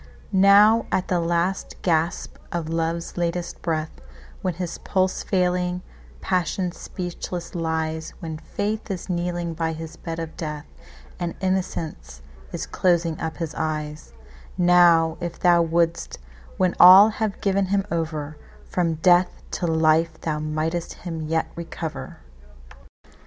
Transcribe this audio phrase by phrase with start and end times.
[0.31, 4.01] Now at the last gasp of love's latest breath,
[4.41, 5.83] When his pulse failing,
[6.21, 10.65] passion speechless lies, When faith is kneeling by his bed of death,
[11.19, 16.17] And innocence is closing up his eyes,—Now if thou wouldst,
[16.57, 22.21] when all have given him over, From death to life thou mightst him yet recover!